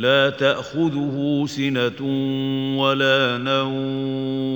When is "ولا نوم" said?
2.80-4.49